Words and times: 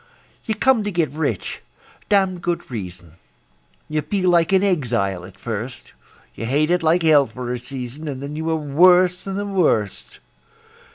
You 0.45 0.55
come 0.55 0.83
to 0.83 0.89
get 0.91 1.11
rich 1.11 1.61
(damned 2.09 2.41
good 2.41 2.71
reason); 2.71 3.17
You 3.87 4.01
feel 4.01 4.31
like 4.31 4.51
an 4.51 4.63
exile 4.63 5.23
at 5.25 5.37
first; 5.37 5.93
You 6.33 6.47
hate 6.47 6.71
it 6.71 6.81
like 6.81 7.03
hell 7.03 7.27
for 7.27 7.53
a 7.53 7.59
season, 7.59 8.07
And 8.07 8.19
then 8.19 8.35
you 8.35 8.49
are 8.49 8.55
worse 8.55 9.25
than 9.25 9.35
the 9.35 9.45
worst. 9.45 10.19